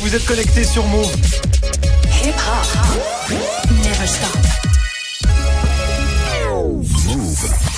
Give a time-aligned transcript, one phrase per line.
[0.00, 1.14] vous êtes connectés sur Move.
[2.24, 3.30] Hip hop.
[3.84, 4.38] Never stop.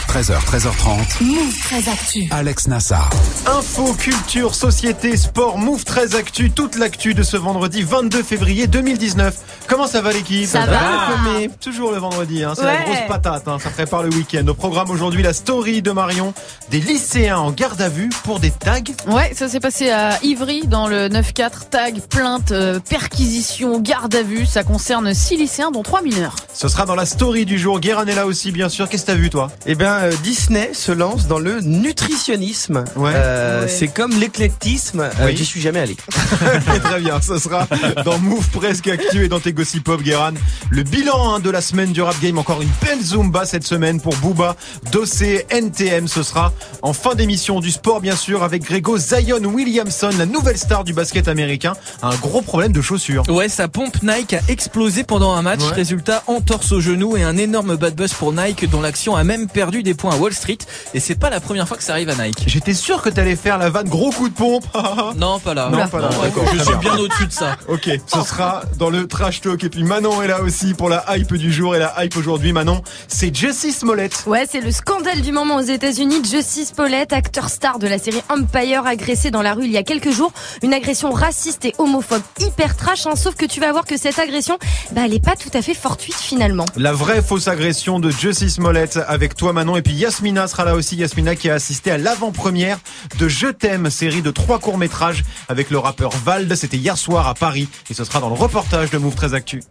[0.08, 1.24] 13h, 13h30.
[1.24, 2.28] Move très actu.
[2.30, 3.08] Alex Nassar.
[3.46, 9.34] Info, culture, société, sport, Move très actu, toute l'actu de ce vendredi 22 février 2019.
[9.72, 10.80] Comment ça va l'équipe Ça va.
[11.24, 14.46] Mais toujours le vendredi, hein, c'est la grosse patate, hein, ça prépare le week-end.
[14.46, 16.34] Au programme aujourd'hui, la story de Marion,
[16.70, 18.80] des lycéens en garde à vue pour des tags.
[19.06, 21.70] Ouais, ça s'est passé à Ivry dans le 9-4.
[21.70, 24.44] Tag, plainte, euh, perquisition, garde à vue.
[24.44, 26.36] Ça concerne 6 lycéens dont 3 mineurs.
[26.52, 27.80] Ce sera dans la story du jour.
[27.80, 28.90] Guérin est là aussi, bien sûr.
[28.90, 29.50] Qu'est-ce que t'as vu, toi?
[29.64, 32.84] Eh bien, euh, Disney se lance dans le nutritionnisme.
[32.96, 33.12] Ouais.
[33.14, 33.68] Euh, Ouais.
[33.68, 35.00] C'est comme l'éclectisme.
[35.00, 35.36] Euh, Oui.
[35.36, 35.96] J'y suis jamais allé.
[36.84, 37.66] Très bien, ce sera
[38.04, 40.32] dans Move Presque Actu et dans tes Gossip Pop, Guéran.
[40.70, 44.00] Le bilan hein, de la semaine du rap game, encore une belle Zumba cette semaine
[44.00, 44.56] pour Booba,
[44.90, 46.08] Dossé, NTM.
[46.08, 50.58] Ce sera en fin d'émission du sport, bien sûr, avec Grégo Zion Williamson, la nouvelle
[50.58, 51.74] star du basket américain.
[52.02, 53.22] Un gros problème de chaussures.
[53.28, 55.60] Ouais, sa pompe Nike a explosé pendant un match.
[55.60, 55.74] Ouais.
[55.74, 59.46] Résultat, entorse au genou et un énorme bad buzz pour Nike dont l'action a même
[59.46, 60.58] perdu des points à Wall Street.
[60.92, 62.42] Et c'est pas la première fois que ça arrive à Nike.
[62.48, 64.64] J'étais sûr que t'allais faire la vanne gros coup de pompe.
[65.16, 65.68] Non, pas là.
[65.70, 66.10] Non, pas là,
[66.52, 66.94] Je suis bien.
[66.94, 67.56] bien au-dessus de ça.
[67.68, 69.51] Ok, ce sera dans le trash talk.
[69.60, 71.76] Et puis Manon est là aussi pour la hype du jour.
[71.76, 74.24] Et la hype aujourd'hui, Manon, c'est Jessie Smollett.
[74.26, 76.22] Ouais, c'est le scandale du moment aux États-Unis.
[76.24, 79.82] Jussie Smollett, acteur star de la série Empire, agressé dans la rue il y a
[79.82, 80.32] quelques jours.
[80.62, 84.18] Une agression raciste et homophobe hyper trash, hein, sauf que tu vas voir que cette
[84.18, 84.58] agression,
[84.92, 86.64] bah, elle est pas tout à fait fortuite finalement.
[86.76, 90.74] La vraie fausse agression de Jessie Smollett avec toi Manon et puis Yasmina sera là
[90.74, 92.78] aussi Yasmina qui a assisté à l'avant-première
[93.18, 97.34] de Je t'aime série de trois courts-métrages avec le rappeur Vald c'était hier soir à
[97.34, 99.62] Paris et ce sera dans le reportage de Move très Actu.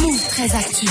[0.00, 0.88] Move très actu.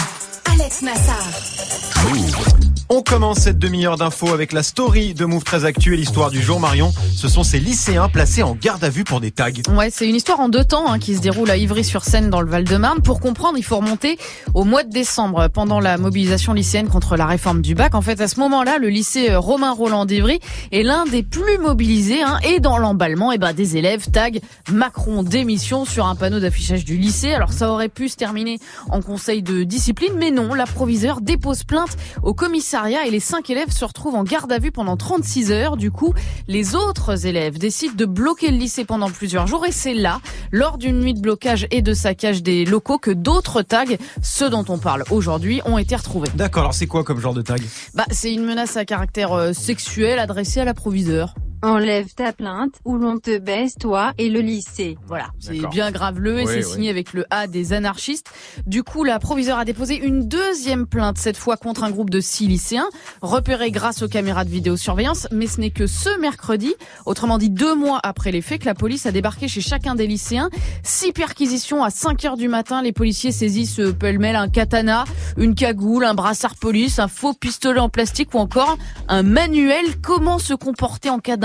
[0.53, 2.52] Alex Nassar.
[2.89, 6.41] On commence cette demi-heure d'infos avec la story de Move très Actu et l'histoire du
[6.41, 6.91] jour Marion.
[7.15, 9.51] Ce sont ces lycéens placés en garde à vue pour des tags.
[9.69, 12.49] Ouais, c'est une histoire en deux temps hein, qui se déroule à Ivry-sur-Seine dans le
[12.49, 13.01] Val-de-Marne.
[13.01, 14.17] Pour comprendre, il faut remonter
[14.53, 17.95] au mois de décembre pendant la mobilisation lycéenne contre la réforme du bac.
[17.95, 20.39] En fait, à ce moment-là, le lycée euh, Romain Roland d'Ivry
[20.71, 24.41] est l'un des plus mobilisés hein, et dans l'emballement, eh ben, des élèves tag
[24.71, 27.33] Macron démission sur un panneau d'affichage du lycée.
[27.33, 28.59] Alors ça aurait pu se terminer
[28.89, 32.33] en conseil de discipline, mais non, la proviseure dépose plainte au
[32.73, 35.77] commissariat et les cinq élèves se retrouvent en garde à vue pendant 36 heures.
[35.77, 36.15] Du coup,
[36.47, 40.79] les autres élèves décident de bloquer le lycée pendant plusieurs jours et c'est là, lors
[40.79, 43.83] d'une nuit de blocage et de saccage des locaux, que d'autres tags,
[44.23, 46.29] ceux dont on parle aujourd'hui, ont été retrouvés.
[46.33, 47.61] D'accord, alors c'est quoi comme genre de tag?
[47.93, 51.35] Bah, c'est une menace à caractère euh, sexuel adressée à la proviseure.
[51.63, 54.97] Enlève ta plainte ou l'on te baisse toi et le lycée.
[55.07, 56.71] Voilà, c'est bien graveleux et Oui, c'est oui.
[56.73, 58.29] signé avec le A des anarchistes.
[58.67, 62.19] Du coup, la proviseure a déposé une deuxième plainte, cette fois contre un groupe de
[62.19, 62.89] six lycéens,
[63.21, 65.29] repérés grâce aux caméras de vidéosurveillance.
[65.31, 66.75] Mais ce n'est que ce mercredi,
[67.05, 70.05] autrement dit deux mois après les faits, que la police a débarqué chez chacun des
[70.05, 70.49] lycéens.
[70.83, 72.81] Six perquisitions à 5 heures du matin.
[72.81, 75.05] Les policiers saisissent euh, pêle-mêle un katana,
[75.37, 80.39] une cagoule, un brassard police, un faux pistolet en plastique ou encore un manuel comment
[80.39, 81.37] se comporter en cas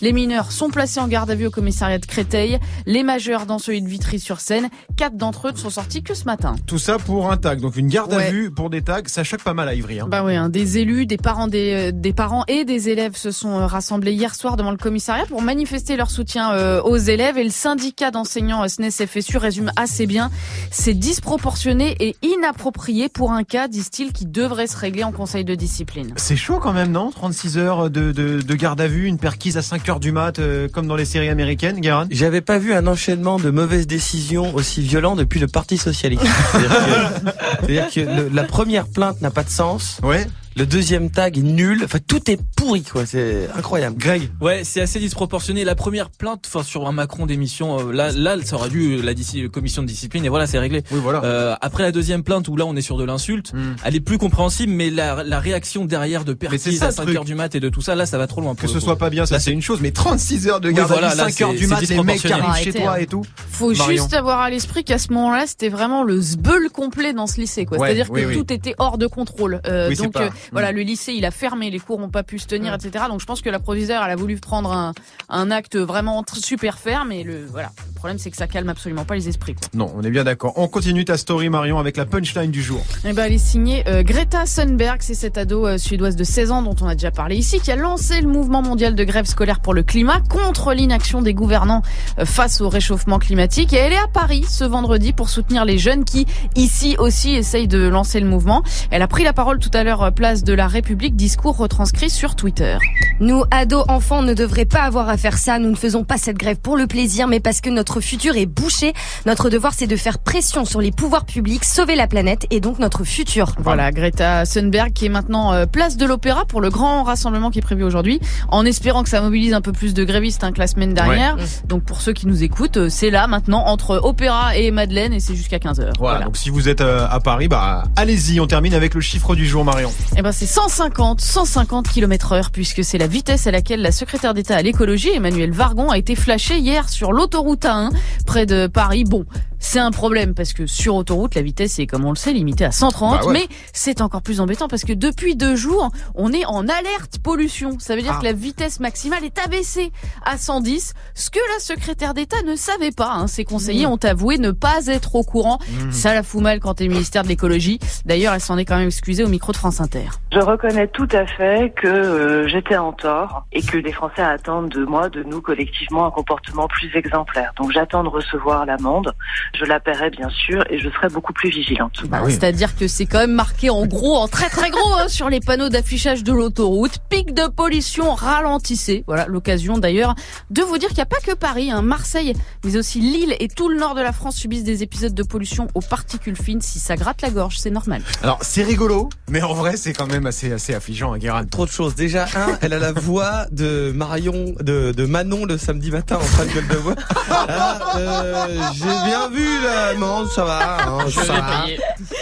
[0.00, 3.58] Les mineurs sont placés en garde à vue au commissariat de Créteil, les majeurs dans
[3.58, 4.68] celui de Vitry-sur-Seine.
[4.96, 6.56] Quatre d'entre eux ne sont sortis que ce matin.
[6.66, 7.60] Tout ça pour un tag.
[7.60, 10.00] Donc une garde à vue pour des tags, ça choque pas mal à Ivry.
[10.00, 10.06] Hein.
[10.08, 13.30] Bah oui, hein, des élus, des parents, des, euh, des parents et des élèves se
[13.30, 17.38] sont euh, rassemblés hier soir devant le commissariat pour manifester leur soutien euh, aux élèves.
[17.38, 20.30] Et le syndicat d'enseignants SNES FSU résume assez bien.
[20.70, 25.54] C'est disproportionné et inapproprié pour un cas, disent-ils, qui devrait se régler en conseil de
[25.54, 26.12] discipline.
[26.16, 27.10] C'est chaud quand même, non?
[27.10, 30.38] 36 heures de, de, de garde à vue, une perquise à 5 heures du mat,
[30.38, 34.54] euh, comme dans les séries américaines, Guérin J'avais pas vu un enchaînement de mauvaises décisions
[34.54, 36.22] aussi violent depuis le Parti Socialiste.
[36.24, 37.30] C'est-à-dire que,
[37.66, 39.98] c'est-à-dire que le- la première plainte n'a pas de sens.
[40.02, 40.26] Ouais.
[40.56, 41.82] Le deuxième tag est nul.
[41.84, 43.04] Enfin, tout est pourri, quoi.
[43.04, 43.96] C'est incroyable.
[43.98, 45.64] Greg Ouais, c'est assez disproportionné.
[45.64, 49.12] La première plainte, enfin sur un Macron d'émission, euh, là, là, ça aurait dû la
[49.12, 50.82] disci- commission de discipline et voilà, c'est réglé.
[50.90, 51.22] Oui, voilà.
[51.24, 53.74] Euh, après la deuxième plainte où là on est sur de l'insulte, Hmm.
[53.84, 57.16] elle est plus compréhensible, mais la, la réaction derrière de ça, à le 5 truc.
[57.16, 58.54] heures du mat et de tout ça, là ça va trop loin.
[58.54, 58.80] pour Que ce coup.
[58.84, 61.16] soit pas bien, ça c'est une chose, mais 36 heures de garde voilà, à vue,
[61.18, 63.06] là, 5 heures c'est- du c'est mat, les mecs qui arrivent chez Arrêtez, toi et
[63.06, 63.22] tout.
[63.50, 64.02] Faut Marion.
[64.02, 67.66] juste avoir à l'esprit qu'à ce moment-là, c'était vraiment le zbeul complet dans ce lycée.
[67.66, 67.76] quoi.
[67.78, 68.34] Ouais, C'est-à-dire oui, que oui.
[68.36, 69.60] tout était hors de contrôle.
[69.66, 72.22] Euh, Oui, donc pas- euh, voilà, le lycée, il a fermé, les cours n'ont pas
[72.22, 73.04] pu se tenir, etc.
[73.08, 74.92] Donc je pense que la proviseure, elle a voulu prendre un,
[75.28, 77.12] un acte vraiment super ferme.
[77.12, 79.54] Et le voilà, problème, c'est que ça calme absolument pas les esprits.
[79.54, 79.68] quoi.
[79.74, 80.52] Non, on est bien d'accord.
[80.56, 82.80] On continue ta story, Marion, avec la punchline du jour.
[83.04, 86.50] Eh ben, elle est signée euh, Greta Thunberg, c'est cette ado euh, suédoise de 16
[86.50, 89.26] ans dont on a déjà parlé ici, qui a lancé le mouvement mondial de grève
[89.26, 91.82] scolaire pour le climat contre l'inaction des gouvernants
[92.18, 93.72] euh, face au réchauffement climatique.
[93.72, 97.68] Et elle est à Paris ce vendredi pour soutenir les jeunes qui, ici aussi, essayent
[97.68, 98.62] de lancer le mouvement.
[98.90, 102.10] Elle a pris la parole tout à l'heure, euh, place de la République, discours retranscrit
[102.10, 102.78] sur Twitter.
[103.20, 105.58] Nous, ados, enfants, ne devraient pas avoir à faire ça.
[105.58, 108.34] Nous ne faisons pas cette grève pour le plaisir, mais parce que notre notre futur
[108.36, 108.94] est bouché.
[109.26, 112.80] Notre devoir, c'est de faire pression sur les pouvoirs publics, sauver la planète et donc
[112.80, 113.52] notre futur.
[113.60, 117.60] Voilà, Greta Thunberg qui est maintenant euh, place de l'Opéra pour le grand rassemblement qui
[117.60, 118.18] est prévu aujourd'hui,
[118.48, 121.36] en espérant que ça mobilise un peu plus de grévistes hein, que la semaine dernière.
[121.68, 125.20] Donc pour ceux qui nous écoutent, euh, c'est là maintenant entre Opéra et Madeleine et
[125.20, 125.92] c'est jusqu'à 15h.
[126.00, 129.36] Voilà, donc si vous êtes euh, à Paris, bah allez-y, on termine avec le chiffre
[129.36, 129.92] du jour Marion.
[130.16, 134.34] Eh ben c'est 150, 150 km heure puisque c'est la vitesse à laquelle la secrétaire
[134.34, 137.90] d'État à l'écologie, Emmanuel Vargon, a été flashée hier sur l'autoroute A1
[138.26, 139.04] près de Paris.
[139.04, 139.24] Bon,
[139.58, 142.64] c'est un problème parce que sur autoroute, la vitesse est, comme on le sait, limitée
[142.64, 143.20] à 130.
[143.20, 143.32] Bah ouais.
[143.32, 147.78] Mais c'est encore plus embêtant parce que depuis deux jours, on est en alerte pollution.
[147.78, 148.20] Ça veut dire Ah.
[148.20, 149.92] que la vitesse maximale est abaissée
[150.24, 150.94] à 110.
[151.14, 153.12] Ce que la secrétaire d'État ne savait pas.
[153.14, 153.26] Hein.
[153.26, 155.58] Ses conseillers ont avoué ne pas être au courant.
[155.90, 157.78] Ça la fout mal quand t'es ministère de l'écologie.
[158.04, 160.08] D'ailleurs, elle s'en est quand même excusée au micro de France Inter.
[160.32, 164.68] Je reconnais tout à fait que euh, j'étais en tort et que les Français attendent
[164.68, 167.52] de moi, de nous collectivement, un comportement plus exemplaire.
[167.56, 169.12] Donc j'attends de recevoir l'amende.
[169.58, 171.92] Je la paierai bien sûr et je serai beaucoup plus vigilante.
[172.08, 172.32] Bah oui.
[172.32, 175.40] C'est-à-dire que c'est quand même marqué en gros, en très très gros, hein, sur les
[175.40, 176.98] panneaux d'affichage de l'autoroute.
[177.08, 179.04] Pic de pollution, ralentissez.
[179.06, 180.14] Voilà, l'occasion d'ailleurs
[180.50, 181.82] de vous dire qu'il n'y a pas que Paris, hein.
[181.82, 185.22] Marseille, mais aussi Lille et tout le nord de la France subissent des épisodes de
[185.22, 186.60] pollution aux particules fines.
[186.60, 188.02] Si ça gratte la gorge, c'est normal.
[188.22, 191.44] Alors c'est rigolo, mais en vrai c'est quand même assez assez affligeant, hein, Guérin.
[191.46, 191.94] Trop de choses.
[191.94, 196.26] Déjà, un, elle a la voix de Marion, de, de Manon le samedi matin en
[196.26, 196.94] train de gueule de voix.
[197.30, 201.64] Ah, euh, J'ai bien vu là, non, ça va, hein, ça va.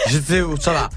[0.09, 0.89] J'étais, ça va.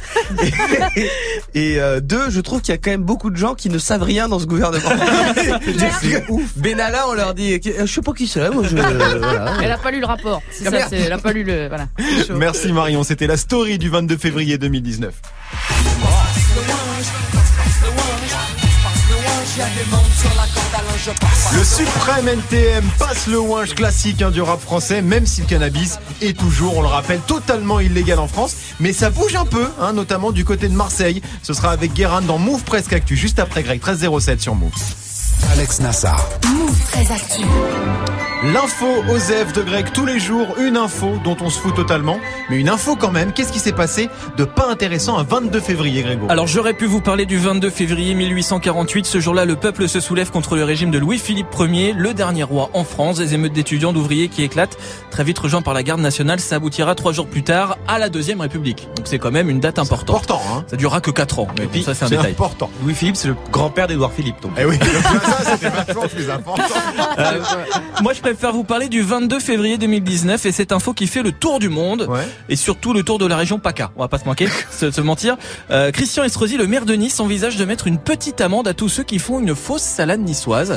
[0.97, 1.09] Et,
[1.55, 3.79] et, euh, deux, je trouve qu'il y a quand même beaucoup de gens qui ne
[3.79, 4.89] savent rien dans ce gouvernement.
[6.01, 6.57] C'est ouf.
[6.57, 9.55] Benalla, on leur dit, je sais pas qui c'est, moi je, voilà.
[9.63, 10.43] Elle a pas lu le rapport.
[10.51, 11.87] C'est Ah, ça, c'est- elle a pas lu le, voilà.
[12.35, 15.15] Merci Marion, c'était la story du 22 février 2019.
[21.55, 25.99] Le suprême NTM passe le winch classique hein, du rap français, même si le cannabis
[26.21, 28.55] est toujours, on le rappelle, totalement illégal en France.
[28.79, 31.23] Mais ça bouge un peu, hein, notamment du côté de Marseille.
[31.43, 34.73] Ce sera avec Guérin dans Move Presque Actu, juste après Greg 1307 sur Move.
[35.53, 36.29] Alex Nassar.
[36.53, 37.43] Move très actu.
[38.53, 42.19] L'info Osef de Greg tous les jours, une info dont on se fout totalement,
[42.49, 43.33] mais une info quand même.
[43.33, 46.27] Qu'est-ce qui s'est passé de pas intéressant un 22 février, Grégo?
[46.29, 49.07] Alors j'aurais pu vous parler du 22 février 1848.
[49.07, 52.71] Ce jour-là, le peuple se soulève contre le régime de Louis-Philippe Ier, le dernier roi
[52.75, 53.17] en France.
[53.19, 54.77] Des émeutes d'étudiants, d'ouvriers qui éclatent.
[55.11, 58.09] Très vite rejoint par la garde nationale, ça aboutira trois jours plus tard à la
[58.09, 58.87] deuxième République.
[58.97, 60.11] Donc c'est quand même une date importante.
[60.31, 61.49] Important, hein Ça durera que 4 ans.
[61.59, 62.33] Mais bon, ça c'est un C'est détail.
[62.33, 62.71] important.
[62.85, 64.53] Louis-Philippe, c'est le grand-père d'Édouard Philippe, donc.
[64.57, 64.79] Eh oui,
[65.29, 66.63] ça c'était vachement plus important.
[67.19, 67.41] Euh,
[68.03, 71.33] moi je préfère vous parler du 22 février 2019 et cette info qui fait le
[71.33, 72.07] tour du monde.
[72.09, 72.21] Ouais.
[72.49, 73.91] et surtout le tour de la région PACA.
[73.97, 75.37] On va pas se manquer, se, se mentir.
[75.71, 78.89] Euh, Christian Estrosi, le maire de Nice, envisage de mettre une petite amende à tous
[78.89, 80.77] ceux qui font une fausse salade niçoise.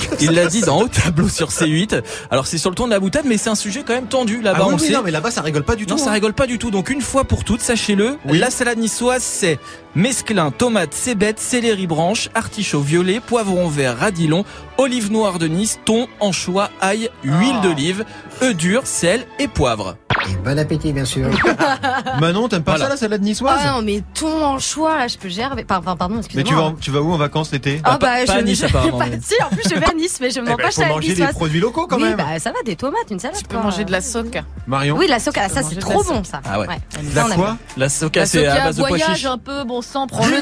[0.20, 2.02] Il l'a dit dans haut tableau sur C8.
[2.30, 4.40] Alors c'est sur le ton de la boutade, mais c'est un sujet quand même tendu
[4.40, 4.58] là-bas.
[4.62, 4.92] Ah oui, on oui, sait.
[4.92, 6.02] non, mais là-bas ça rigole pas du Non, tout.
[6.02, 6.14] ça hein.
[6.14, 6.70] rigole pas du tout.
[6.70, 8.38] Donc une fois pour toutes, sachez-le, Oui.
[8.38, 9.58] la salade niçoise, c'est
[9.94, 14.44] mesclin, tomate, cébette, céleri branche, artichaut violet, poivron vert, radilon,
[14.78, 17.60] olive noire de Nice, thon, anchois, ail, huile Ah.
[17.62, 18.04] d'olive,
[18.42, 19.96] œufs durs, sel et poivre.
[20.44, 21.28] Bon appétit, bien sûr.
[22.20, 22.84] Manon, t'aimes pas Voilà.
[22.86, 25.64] ça la salade niçoise Ah non, mais ton en choix, là, je peux gérer.
[25.64, 26.48] Pardon, pardon, Mais excusez-moi.
[26.50, 28.66] tu vas, tu vas où en vacances l'été Ah Bah, pas- pas à Nice, je-
[28.66, 30.70] apparemment, pas- mais- Si, en plus je vais à Nice, mais je mange ben, pas
[30.70, 32.16] salade manger des produits locaux quand oui, même.
[32.16, 33.36] bah ça va, des tomates, une salade.
[33.38, 33.64] Tu peux quoi.
[33.64, 34.42] manger de la soca.
[34.66, 36.40] Marion Oui, la soca, ça c'est trop bon ça.
[36.44, 36.66] Ah ouais.
[37.14, 39.26] La quoi La soca, c'est à base de pois voyage chiches.
[39.26, 40.38] un peu, bon sang, prends le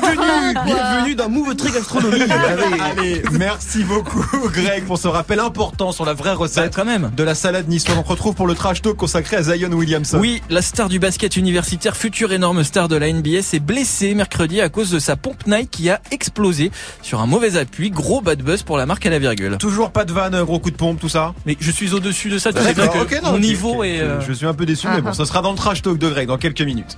[0.65, 2.23] Bienvenue, dans Move Très Gastronomie.
[2.99, 7.11] Allez, merci beaucoup Greg pour ce rappel important sur la vraie Bah, recette quand même.
[7.17, 7.97] de la salade niçoise.
[7.99, 10.19] On se retrouve pour le trash talk consacré à Zion Williamson.
[10.19, 14.61] Oui, la star du basket universitaire, future énorme star de la NBA, s'est blessée mercredi
[14.61, 16.71] à cause de sa pompe Nike qui a explosé
[17.03, 17.91] sur un mauvais appui.
[17.91, 19.57] Gros bad buzz pour la marque à la virgule.
[19.59, 22.39] Toujours pas de vanne, gros coup de pompe, tout ça Mais je suis au-dessus de
[22.39, 22.53] ça.
[22.53, 24.01] Tu sais D'accord, bien que ok, non, mon ok, niveau est...
[24.01, 26.09] euh, Je suis un peu déçu, mais bon, ça sera dans le trash talk de
[26.09, 26.97] Greg dans quelques minutes.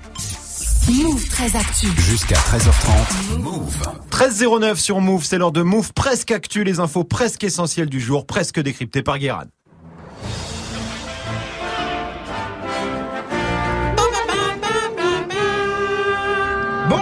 [0.89, 1.89] Move très actu.
[1.99, 3.39] Jusqu'à 13h30.
[3.41, 3.77] Move.
[4.11, 8.27] 13.09 sur Move, c'est l'heure de Move presque actu, les infos presque essentielles du jour,
[8.27, 9.45] presque décryptées par Guérin.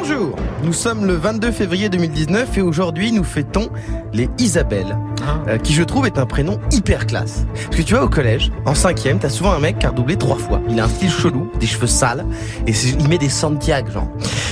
[0.09, 3.71] Bonjour, nous sommes le 22 février 2019 et aujourd'hui nous fêtons
[4.13, 4.97] les Isabelle,
[5.49, 7.45] euh, qui je trouve est un prénom hyper classe.
[7.55, 10.17] Parce que tu vois au collège, en cinquième, t'as souvent un mec qui a redoublé
[10.17, 10.61] trois fois.
[10.69, 12.27] Il a un style chelou, des cheveux sales,
[12.67, 14.09] et il met des Santiago genre.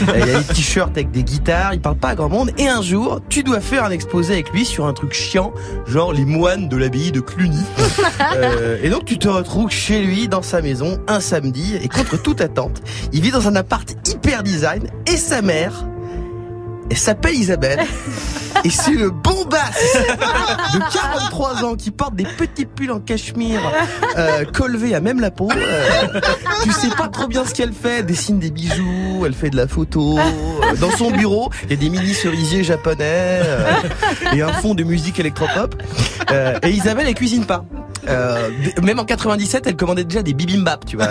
[0.09, 2.69] Euh, il a des t-shirts avec des guitares, il parle pas à grand monde, et
[2.69, 5.53] un jour, tu dois faire un exposé avec lui sur un truc chiant,
[5.87, 7.63] genre les moines de l'abbaye de Cluny.
[8.37, 12.21] Euh, et donc tu te retrouves chez lui, dans sa maison, un samedi, et contre
[12.21, 15.85] toute attente, il vit dans un appart hyper design, et sa mère
[16.91, 17.81] Elle s'appelle Isabelle.
[18.63, 19.97] Et c'est le bombasse
[20.75, 23.61] de 43 ans qui porte des petits pulls en cachemire,
[24.17, 25.51] euh, colvé à même la peau.
[25.55, 26.21] Euh,
[26.63, 28.03] tu sais pas trop bien ce qu'elle fait.
[28.05, 30.19] Dessine des bijoux, elle fait de la photo.
[30.19, 33.05] Euh, Dans son bureau, il y a des mini cerisiers japonais
[33.43, 33.73] euh,
[34.33, 35.75] et un fond de musique électropop.
[36.63, 37.65] Et Isabelle, elle cuisine pas.
[38.83, 41.09] Même en 97, elle commandait déjà des bibimbap, tu vois.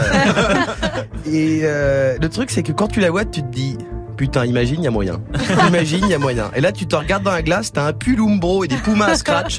[1.28, 3.78] Et le truc, c'est que quand tu la vois, tu te dis.
[4.24, 5.20] Putain, imagine, il y a moyen.
[5.68, 6.50] Imagine, il y a moyen.
[6.56, 9.08] Et là, tu te regardes dans la glace, t'as un pull Umbro et des pumas
[9.08, 9.58] à scratch.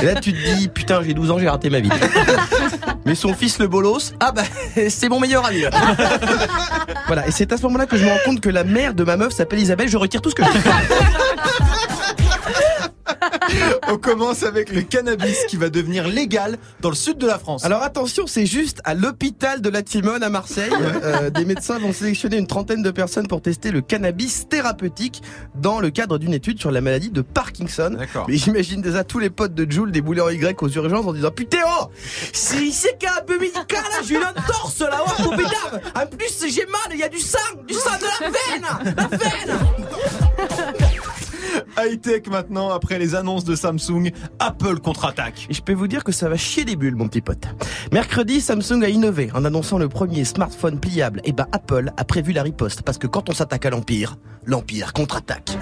[0.00, 1.90] Et là, tu te dis, putain, j'ai 12 ans, j'ai raté ma vie.
[3.04, 4.44] Mais son fils, le bolos, ah bah,
[4.88, 5.64] c'est mon meilleur ami.
[7.08, 7.28] Voilà.
[7.28, 9.18] Et c'est à ce moment-là que je me rends compte que la mère de ma
[9.18, 9.90] meuf s'appelle Isabelle.
[9.90, 10.58] Je retire tout ce que je dis.
[13.88, 17.64] On commence avec le cannabis qui va devenir légal dans le sud de la France.
[17.64, 20.72] Alors attention, c'est juste à l'hôpital de la Timone à Marseille.
[20.72, 25.22] Euh, des médecins vont sélectionner une trentaine de personnes pour tester le cannabis thérapeutique
[25.54, 27.96] dans le cadre d'une étude sur la maladie de Parkinson.
[28.28, 31.30] Mais j'imagine déjà tous les potes de Jules déboulés en Y aux urgences en disant
[31.30, 31.90] Putain, oh
[32.32, 36.66] C'est qu'un peu médical, là, j'ai eu un torse là, oh, bédave En plus, j'ai
[36.66, 39.58] mal, il y a du sang, du sang de la veine La veine
[41.78, 45.46] High-tech maintenant, après les annonces de Samsung, Apple contre-attaque.
[45.50, 47.46] Et je peux vous dire que ça va chier des bulles, mon petit pote.
[47.92, 51.20] Mercredi, Samsung a innové en annonçant le premier smartphone pliable.
[51.24, 54.92] Et ben Apple a prévu la riposte parce que quand on s'attaque à l'empire, l'empire
[54.92, 55.58] contre-attaque.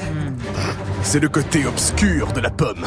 [1.03, 2.87] C'est le côté obscur de la pomme.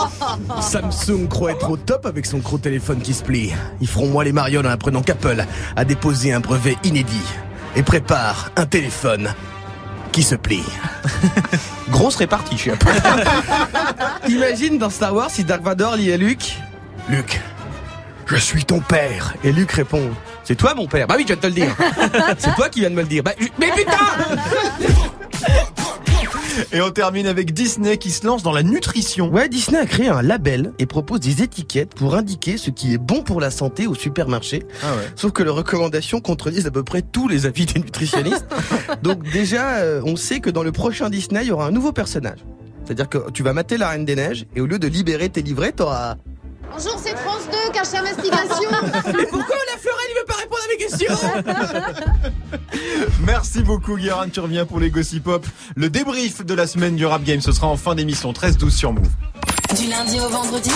[0.60, 3.52] Samsung croit être au top avec son gros téléphone qui se plie.
[3.80, 5.44] Ils feront moi les marionnes en apprenant qu'Apple
[5.76, 7.26] a déposé un brevet inédit
[7.76, 9.28] et prépare un téléphone
[10.16, 10.64] qui se plie.
[11.90, 12.88] Grosse répartie chez Apple.
[14.30, 16.56] Imagine dans Star Wars si Dark Vador lit à Luke?
[17.10, 17.38] Luke,
[18.24, 19.34] je suis ton père.
[19.44, 20.10] Et Luke répond,
[20.42, 21.06] c'est toi mon père.
[21.06, 21.76] Bah oui, je viens de te le dire.
[22.38, 23.22] c'est toi qui viens de me le dire.
[23.22, 23.92] Bah, mais putain
[26.72, 29.28] Et on termine avec Disney qui se lance dans la nutrition.
[29.28, 32.98] Ouais, Disney a créé un label et propose des étiquettes pour indiquer ce qui est
[32.98, 34.64] bon pour la santé au supermarché.
[34.82, 35.08] Ah ouais.
[35.14, 38.46] Sauf que les recommandations contredisent à peu près tous les avis des nutritionnistes.
[39.02, 41.92] Donc déjà, euh, on sait que dans le prochain Disney, il y aura un nouveau
[41.92, 42.38] personnage.
[42.84, 45.42] C'est-à-dire que tu vas mater la Reine des Neiges et au lieu de libérer tes
[45.42, 46.16] livrets, t'auras...
[46.72, 48.70] Bonjour, c'est France 2, cache investigation.
[49.16, 51.14] Mais pourquoi la Florelle, il veut pas répondre à mes questions
[53.24, 55.46] Merci beaucoup Guérin, tu reviens pour les Gossip Pop.
[55.74, 58.92] Le débrief de la semaine du Rap Game, ce sera en fin d'émission 13-12 sur
[58.92, 59.08] Move.
[59.78, 60.70] Du lundi au vendredi,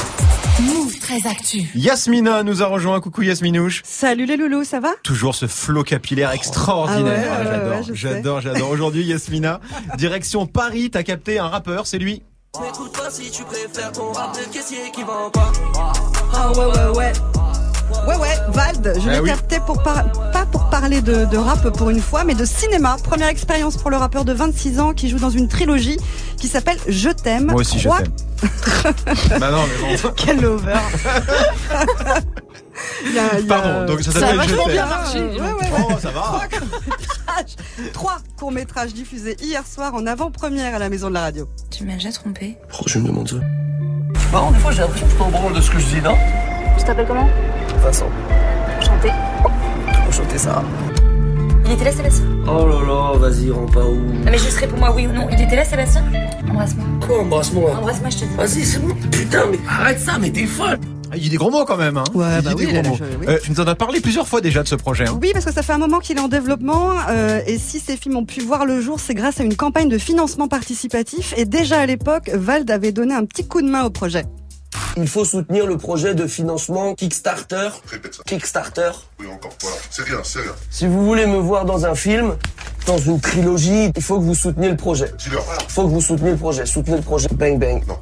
[0.60, 1.70] Move très actu.
[1.74, 3.82] Yasmina nous a rejoint, coucou Yasminouche.
[3.84, 4.90] Salut les loulous, ça va?
[5.02, 7.30] Toujours ce flot capillaire extraordinaire.
[7.32, 8.70] Ah ouais, ouais, j'adore, ouais, j'adore, j'adore.
[8.70, 9.60] Aujourd'hui Yasmina,
[9.96, 12.22] direction Paris, t'as capté un rappeur, c'est lui.
[16.34, 17.12] Ah ouais, ouais, ouais.
[18.08, 19.28] Ouais, ouais, Vald, je Ah l'ai oui.
[19.28, 22.96] capté pour par- pas pour parler de, de rap pour une fois, mais de cinéma.
[23.04, 25.98] Première expérience pour le rappeur de 26 ans qui joue dans une trilogie
[26.38, 27.46] qui s'appelle Je t'aime.
[27.46, 28.12] Moi aussi je t'aime.
[29.40, 30.10] bah non mais bon.
[30.16, 30.72] Quel lover.
[33.04, 34.68] Il y a- il y a- Pardon, donc ça s'appelle Je t'aime.
[34.72, 35.18] bien marché.
[35.20, 35.86] Ouais, ouais, ouais.
[35.90, 36.40] Oh ça va.
[37.92, 41.48] Trois courts-métrages diffusés hier soir en avant-première à la Maison de la Radio.
[41.70, 43.36] Tu m'as déjà trompé Pourquoi je me demande ça?
[44.32, 46.00] Bah, des fois, j'ai l'impression que je peux en branle de ce que je dis,
[46.02, 46.16] non?
[46.78, 47.28] Tu t'appelles comment?
[47.82, 48.08] Vincent,
[48.80, 49.10] Chanter.
[50.08, 50.62] enchanté, ça.
[51.70, 52.24] Il était là, Sébastien?
[52.48, 55.28] Oh là là, vas-y, rends pas où Non, mais juste réponds-moi oui ou non.
[55.30, 56.02] Il était là, Sébastien?
[56.50, 56.84] Embrasse-moi.
[57.06, 57.76] Quoi, embrasse-moi?
[57.78, 58.34] Embrasse-moi, je te dis.
[58.36, 58.92] Vas-y, c'est bon.
[59.12, 60.80] Putain, mais arrête ça, mais t'es folle
[61.12, 61.96] Ah, Il dit des gros mots quand même.
[61.96, 62.02] Hein.
[62.12, 62.66] Ouais, il bah a oui.
[63.28, 65.06] Euh, tu nous en as parlé plusieurs fois déjà de ce projet.
[65.06, 65.16] Hein.
[65.22, 67.96] Oui, parce que ça fait un moment qu'il est en développement euh, et si ces
[67.96, 71.44] films ont pu voir le jour, c'est grâce à une campagne de financement participatif et
[71.44, 74.24] déjà à l'époque, Vald avait donné un petit coup de main au projet.
[74.96, 77.70] Il faut soutenir le projet de financement Kickstarter.
[77.86, 78.22] Répète ça.
[78.24, 78.90] Kickstarter.
[79.18, 79.52] Oui, encore.
[79.60, 79.76] Voilà.
[79.90, 80.54] C'est rien, c'est rien.
[80.70, 82.36] Si vous voulez me voir dans un film,
[82.86, 85.12] dans une trilogie, il faut que vous souteniez le projet.
[85.18, 85.44] Dis-leur.
[85.60, 86.66] Il faut que vous souteniez le projet.
[86.66, 87.28] Soutenez le projet.
[87.32, 87.86] Bang bang.
[87.86, 87.98] Non.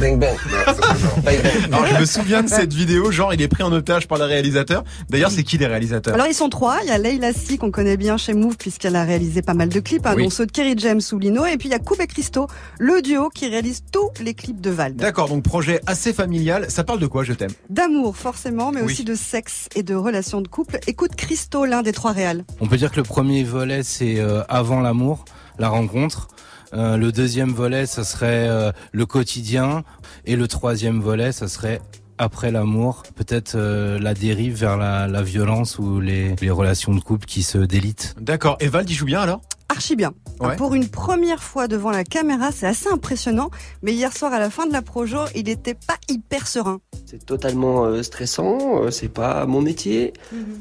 [0.00, 0.36] Bang bang.
[0.50, 1.18] Non, ça fait genre.
[1.18, 1.64] Bang bang.
[1.72, 4.24] Alors je me souviens de cette vidéo, genre il est pris en otage par le
[4.24, 4.84] réalisateur.
[5.10, 6.14] D'ailleurs c'est qui les réalisateurs?
[6.14, 8.96] Alors ils sont trois, il y a Leila Si qu'on connaît bien chez Move puisqu'elle
[8.96, 10.24] a réalisé pas mal de clips, hein, Oui.
[10.24, 12.46] dont ceux de Kerry James ou Lino, et puis il y a Koub et Christo,
[12.78, 14.96] le duo qui réalise tous les clips de Vald.
[14.96, 16.66] D'accord, donc projet assez familial.
[16.68, 17.50] Ça parle de quoi, je t'aime?
[17.70, 18.92] D'amour forcément, mais Oui.
[18.92, 20.78] aussi de sexe et de relations de couple.
[20.86, 22.44] Écoute Christo, l'un des trois réals.
[22.60, 25.24] On peut dire que le premier volet, c'est euh, avant l'amour,
[25.58, 26.28] la rencontre.
[26.74, 29.84] Euh, le deuxième volet, ça serait euh, le quotidien.
[30.24, 31.80] Et le troisième volet, ça serait
[32.18, 37.26] après l'amour, peut-être euh, la dérive vers la, violence ou les, les relations de couple
[37.26, 38.14] qui se délitent.
[38.20, 38.56] D'accord.
[38.60, 39.40] Et Val, il joue bien alors?
[39.72, 40.12] Archi bien.
[40.40, 40.56] Ouais.
[40.56, 43.50] Pour une première fois devant la caméra, c'est assez impressionnant.
[43.82, 46.80] Mais hier soir, à la fin de la projo, il était pas hyper serein.
[47.06, 50.12] C'est totalement euh, stressant, euh, c'est pas mon métier.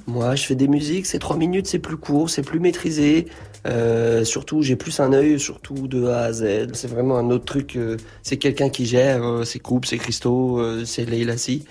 [0.07, 3.27] Moi, je fais des musiques, c'est trois minutes, c'est plus court, c'est plus maîtrisé.
[3.67, 6.73] Euh, surtout, j'ai plus un œil, surtout de A à Z.
[6.73, 7.75] C'est vraiment un autre truc.
[7.75, 11.65] euh, c'est quelqu'un qui gère ses coupes, ses cristaux, euh, c'est Leila Si.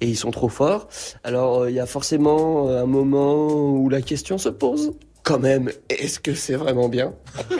[0.00, 0.88] Et ils sont trop forts.
[1.24, 4.92] Alors, il y a forcément un moment où la question se pose.
[5.24, 7.14] Quand même, est-ce que c'est vraiment bien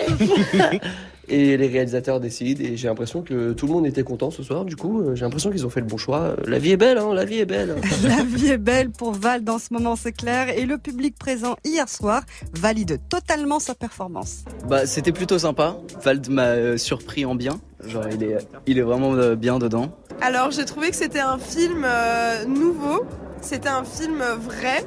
[1.29, 4.67] Et les réalisateurs décident, et j'ai l'impression que tout le monde était content ce soir.
[4.67, 6.37] Du coup, j'ai l'impression qu'ils ont fait le bon choix.
[6.47, 7.77] La vie est belle, hein, la vie est belle.
[8.05, 10.51] La vie est belle pour Val dans ce moment, c'est clair.
[10.51, 14.45] Et le public présent hier soir valide totalement sa performance.
[14.69, 15.79] Bah, c'était plutôt sympa.
[16.03, 17.59] Vald m'a euh, surpris en bien.
[17.87, 19.97] Genre, il est, il est vraiment euh, bien dedans.
[20.21, 23.05] Alors j'ai trouvé que c'était un film euh, nouveau,
[23.41, 24.85] c'était un film vrai.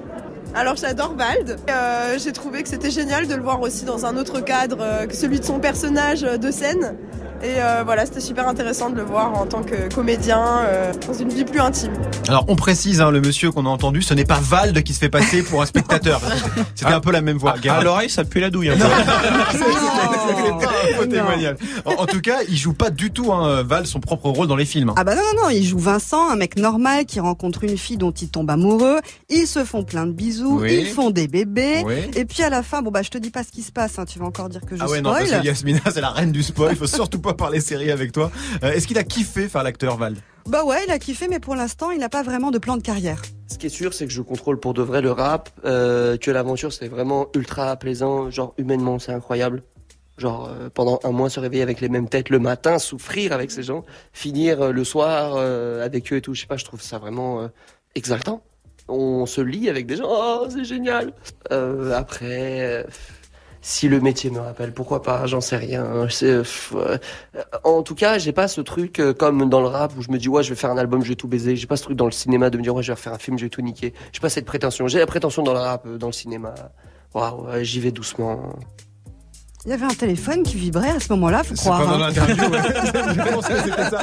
[0.55, 1.57] Alors j'adore Vald.
[1.69, 5.05] Euh, j'ai trouvé que c'était génial de le voir aussi dans un autre cadre euh,
[5.05, 6.95] que celui de son personnage euh, de scène.
[7.43, 11.13] Et euh, voilà, c'était super intéressant de le voir en tant que comédien euh, dans
[11.13, 11.93] une vie plus intime.
[12.27, 14.99] Alors on précise, hein, le monsieur qu'on a entendu, ce n'est pas Vald qui se
[14.99, 16.19] fait passer pour un spectateur.
[16.73, 17.53] C'était un peu la même voix.
[17.69, 18.71] À l'oreille, ça pue la douille.
[21.85, 24.55] En, en tout cas, il joue pas du tout hein, Val son propre rôle dans
[24.55, 24.93] les films.
[24.95, 27.97] Ah bah non, non, non, il joue Vincent, un mec normal qui rencontre une fille
[27.97, 28.99] dont il tombe amoureux.
[29.29, 30.77] Ils se font plein de bisous, Oui.
[30.81, 31.83] ils font des bébés.
[31.85, 31.95] Oui.
[32.15, 33.97] Et puis à la fin, bon bah je te dis pas ce qui se passe,
[33.99, 35.29] hein, tu vas encore dire que je Ah ouais non spoil.
[35.29, 38.11] parce que Yasmina c'est la reine du spoil, il faut surtout pas parler série avec
[38.11, 38.31] toi.
[38.63, 40.15] Euh, Est-ce qu'il a kiffé faire l'acteur Val?
[40.47, 42.81] Bah ouais, il a kiffé, mais pour l'instant, il n'a pas vraiment de plan de
[42.81, 43.21] carrière.
[43.51, 46.31] Ce qui est sûr, c'est que je contrôle pour de vrai le rap, euh, que
[46.31, 49.63] l'aventure c'est vraiment ultra plaisant, genre humainement c'est incroyable.
[50.17, 53.51] Genre euh, pendant un mois se réveiller avec les mêmes têtes le matin, souffrir avec
[53.51, 56.65] ces gens, finir euh, le soir euh, avec eux et tout, je sais pas, je
[56.65, 57.47] trouve ça vraiment euh,
[57.93, 58.41] exaltant.
[58.87, 61.13] On se lie avec des gens, oh c'est génial.
[61.51, 62.83] Euh, après, euh,
[63.61, 66.07] si le métier me rappelle, pourquoi pas, j'en sais rien.
[66.23, 66.93] Euh,
[67.65, 70.17] en tout cas, j'ai pas ce truc euh, comme dans le rap où je me
[70.17, 71.57] dis ouais je vais faire un album, je vais tout baiser.
[71.57, 73.17] J'ai pas ce truc dans le cinéma de me dire ouais je vais faire un
[73.17, 73.93] film, je vais tout niquer.
[74.13, 74.87] J'ai pas cette prétention.
[74.87, 76.55] J'ai la prétention dans le rap, dans le cinéma.
[77.13, 78.53] Waouh, j'y vais doucement.
[79.67, 81.81] Il y avait un téléphone qui vibrait à ce moment-là, faut croire.
[81.83, 82.07] pendant hein.
[82.07, 82.59] l'interview, ouais.
[82.85, 84.01] Je pense que c'était ça.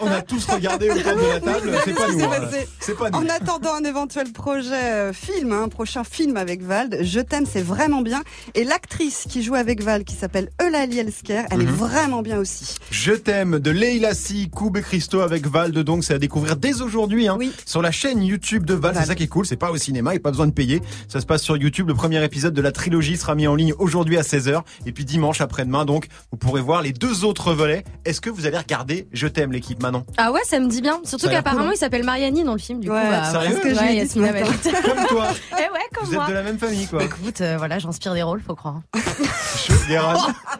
[0.00, 2.24] On a tous regardé autour de la table, c'est pas nous.
[2.24, 2.94] Hein.
[2.98, 3.18] pas nous.
[3.18, 7.62] En attendant un éventuel projet euh, film, un prochain film avec Vald, Je t'aime, c'est
[7.62, 8.24] vraiment bien.
[8.56, 11.74] Et l'actrice qui joue avec Val, qui s'appelle Eulalie Elsker, elle est Mhm.
[11.76, 12.74] vraiment bien aussi.
[12.90, 16.80] Je t'aime de Leila Si, Koub et Christo avec Vald donc c'est à découvrir dès
[16.82, 19.70] aujourd'hui hein, sur la chaîne YouTube de Val, c'est ça qui est cool, c'est pas
[19.70, 20.82] au cinéma, il n'y a pas besoin de payer.
[21.06, 23.74] Ça se passe sur YouTube, le premier épisode de la trilogie sera mis en ligne
[23.78, 27.84] aujourd'hui à 16h et puis dimanche après-demain donc vous pourrez voir les deux autres volets.
[28.04, 31.00] Est-ce que vous allez regarder Je t'aime l'équipe Manon Ah ouais, ça me dit bien.
[31.04, 31.74] Surtout qu'apparemment, cool, hein.
[31.74, 32.80] il s'appelle Mariani dans le film.
[32.80, 34.70] Du Ouais, coup, bah, sérieux ce que Ouais, dit.
[34.82, 35.26] Comme toi.
[35.52, 36.24] Eh ouais, comme Vous moi.
[36.24, 37.02] êtes de la même famille quoi.
[37.02, 38.80] Écoute, euh, voilà, j'inspire des rôles, faut croire.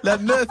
[0.02, 0.46] La meuf.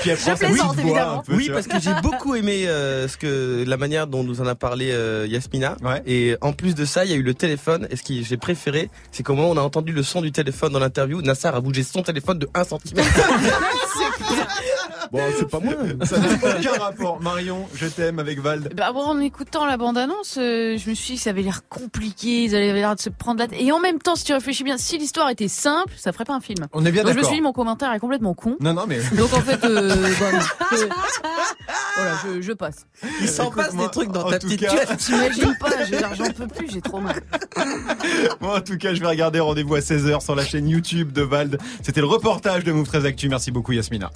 [0.00, 2.66] Puis elle prend sa petite voix un peu, oui, tu parce que j'ai beaucoup aimé
[2.66, 5.76] euh, ce que la manière dont nous en a parlé euh, Yasmina.
[6.06, 7.86] Et en plus de ça, il y a eu le téléphone.
[7.90, 10.78] Et ce que j'ai préféré, c'est comment on a entendu le son du téléphone dans
[10.78, 11.22] l'interview.
[11.22, 12.78] Nassar a bougé son téléphone de 1 cm.
[15.10, 15.74] bon, c'est pas moi.
[16.04, 17.20] Ça n'a aucun rapport.
[17.20, 18.74] Marion, je t'aime avec Vald.
[18.76, 21.62] Bah, bon, en écoutant la bande-annonce, euh, je me suis dit que ça avait l'air
[21.68, 23.58] compliqué, ils avaient l'air de se prendre la tête.
[23.60, 26.34] Et en même temps, si tu réfléchis bien, si l'histoire était simple, ça ferait pas
[26.34, 26.66] un film.
[26.72, 27.30] On est bien Donc je me d'accord.
[27.30, 28.56] suis dit, mon commentaire est complètement con.
[28.60, 29.00] Non, non, mais.
[29.16, 29.88] Donc en fait, euh,
[30.20, 30.38] bah, non.
[30.72, 30.76] Je-
[31.96, 32.86] voilà, je, je passe.
[33.20, 34.96] Il s'en passe des trucs dans ta petite cas- tête.
[34.98, 37.16] T'imagines pas, j'ai- j'en peux plus, j'ai trop mal.
[38.40, 41.22] Moi, en tout cas, je vais regarder rendez-vous à 16h sur la chaîne YouTube de
[41.22, 41.58] Vald.
[41.82, 43.28] C'était le reportage de Move 13 Actu.
[43.28, 44.10] Merci beaucoup, Yasmina.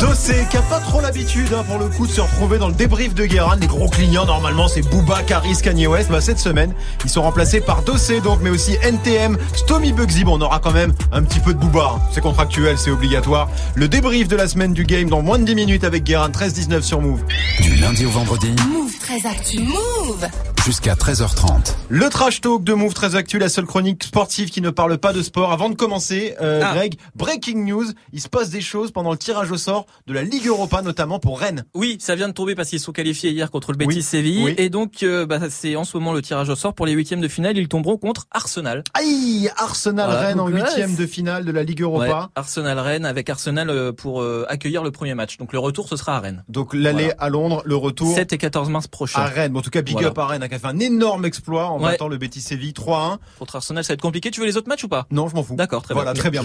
[0.00, 2.74] Dossé, qui a pas trop l'habitude hein, pour le coup de se retrouver dans le
[2.74, 3.56] débrief de Guérin.
[3.56, 6.10] Les gros clients, normalement, c'est Booba, Caris, Kanye West.
[6.10, 10.24] Bah, cette semaine, ils sont remplacés par Dossé, donc, mais aussi NTM, Stomy Bugsy.
[10.24, 11.92] Bon, on aura quand même un petit peu de Booba.
[11.96, 12.00] hein.
[12.12, 13.48] C'est contractuel, c'est obligatoire.
[13.74, 16.82] Le débrief de la semaine du game dans moins de 10 minutes avec Guérin, 13-19
[16.82, 17.22] sur Move.
[17.60, 19.60] Du lundi au vendredi, Move très actu.
[19.60, 20.26] Move
[20.64, 21.74] jusqu'à 13h30.
[21.88, 25.12] Le trash talk de Move très actu, la seule chronique sportive qui ne parle pas
[25.14, 25.52] de sport.
[25.52, 26.74] Avant de commencer, euh, Ah.
[26.74, 30.22] Greg, breaking news, il se passe des choses pendant le tirage au sort de la
[30.22, 31.64] Ligue Europa, notamment pour Rennes.
[31.74, 34.44] Oui, ça vient de tomber parce qu'ils sont qualifiés hier contre le Betis Oui, Séville.
[34.44, 34.54] oui.
[34.58, 37.20] Et donc, euh, bah, c'est en ce moment le tirage au sort pour les huitièmes
[37.22, 37.56] de finale.
[37.56, 38.84] Ils tomberont contre Arsenal.
[38.94, 40.28] Aïe, Arsenal Voilà.
[40.28, 42.20] Rennes en huitième de finale de la Ligue Europa.
[42.20, 45.38] Ouais, Arsenal Rennes avec Arsenal euh, pour euh, accueillir le premier match.
[45.38, 46.44] Donc le retour ce sera à Rennes.
[46.48, 47.14] Donc l'aller Voilà.
[47.18, 49.20] à Londres, le retour 7 et 14 mars prochain.
[49.20, 49.52] à Rennes.
[49.52, 50.08] Bon, en tout cas, big Voilà.
[50.08, 51.92] up à Rennes, qui a fait un énorme exploit en Ouais.
[51.92, 53.18] battant le Betis Séville 3-1.
[53.38, 54.30] Contre Arsenal, ça va être compliqué.
[54.30, 55.06] Tu veux les autres matchs ou pas?
[55.10, 55.54] Non, je m'en fous.
[55.54, 56.20] D'accord, très voilà, bien.
[56.20, 56.42] très bien.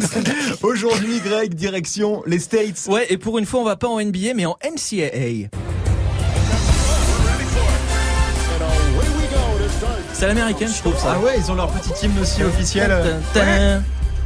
[0.62, 2.86] Aujourd'hui, Greg, direction les States.
[2.88, 4.56] Ouais, et pour une fois, on va pas en NBA, mais en
[10.12, 11.16] C'est l'américaine, je trouve ça.
[11.16, 12.90] Ah ouais, ils ont leur petit hymne aussi officiel.
[13.34, 13.82] Tin,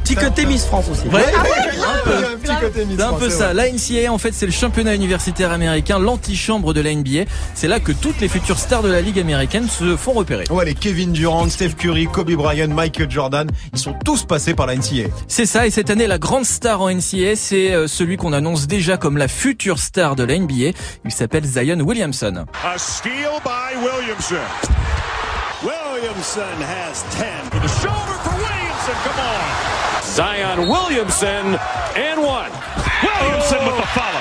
[0.08, 1.06] Petit côté Miss France aussi.
[1.08, 2.16] Ouais, Ah ouais, un peu.
[2.16, 3.52] un petit côté Miss C'est un peu ça.
[3.52, 7.30] La NCAA, en fait, c'est le championnat universitaire américain, l'antichambre de la NBA.
[7.54, 10.44] C'est là que toutes les futures stars de la ligue américaine se font repérer.
[10.48, 14.66] Ouais, les Kevin Durant, Steph Curry, Kobe Bryant, Michael Jordan, ils sont tous passés par
[14.66, 15.08] la NCAA.
[15.26, 18.66] C'est ça, et cette année, la grande star en NCAA, c'est euh, celui qu'on annonce
[18.66, 20.72] déjà comme la future star de la NBA.
[21.04, 22.46] Il s'appelle Zion Williamson.
[22.64, 24.36] A steal by Williamson.
[25.62, 28.94] Williamson has 10 for the shoulder for Williamson.
[29.04, 29.77] Come on.
[30.18, 31.56] Zion Williamson
[31.94, 32.50] and one.
[33.04, 34.18] Williamson with the follow.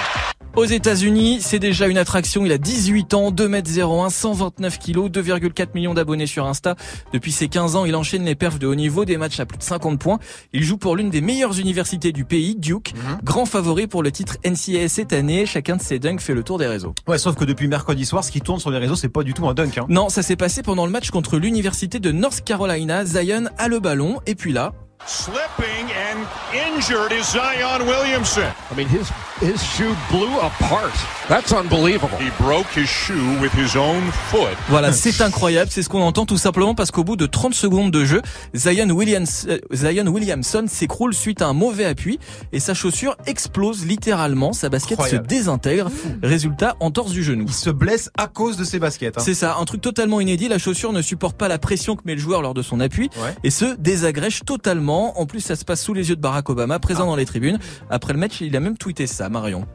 [0.56, 2.46] Aux États-Unis, c'est déjà une attraction.
[2.46, 6.76] Il a 18 ans, 2m01, 129 kg, 2,4 millions d'abonnés sur Insta.
[7.14, 9.58] Depuis ses 15 ans, il enchaîne les perfs de haut niveau, des matchs à plus
[9.58, 10.20] de 50 points.
[10.54, 12.94] Il joue pour l'une des meilleures universités du pays, Duke.
[13.24, 15.48] Grand favori pour le titre NCAA cette année.
[15.48, 16.94] Chacun de ses dunks fait le tour des réseaux.
[17.08, 19.34] Ouais, sauf que depuis mercredi soir, ce qui tourne sur les réseaux, c'est pas du
[19.34, 19.80] tout un dunk.
[19.80, 19.88] Hein.
[19.90, 23.04] Non, ça s'est passé pendant le match contre l'université de North Carolina.
[23.04, 24.74] Zion a le ballon et puis là,
[25.06, 28.44] Slipping and injured is Zion Williamson.
[28.72, 30.92] I mean, his his shoe blew apart.
[31.30, 32.18] That's unbelievable.
[32.18, 34.58] He broke his shoe with his own foot.
[34.70, 37.92] Voilà, c'est incroyable, c'est ce qu'on entend tout simplement parce qu'au bout de 30 secondes
[37.92, 38.22] de jeu,
[38.56, 42.20] Zion, Williams, euh, Zion Williamson s'écroule suite à un mauvais appui
[42.52, 45.26] et sa chaussure explose littéralement, sa basket Incroyable.
[45.26, 45.92] se désintègre,
[46.24, 47.46] résultat entorse du genou.
[47.48, 49.18] Il se blesse à cause de ses baskets.
[49.20, 49.22] Hein.
[49.24, 52.16] C'est ça, un truc totalement inédit, la chaussure ne supporte pas la pression que met
[52.16, 53.36] le joueur lors de son appui Ouais.
[53.44, 54.87] et se désagrège totalement.
[54.93, 57.08] En plus, ça se passe sous les yeux de Barack Obama, présent Ah.
[57.08, 57.60] dans les tribunes.
[57.89, 59.65] Après le match, il a même tweeté ça, Marion.